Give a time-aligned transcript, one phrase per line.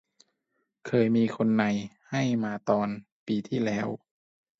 [0.87, 1.63] เคยมีคนใน
[2.09, 2.87] ให้มาตอน
[3.25, 3.87] ปีที่แล้ว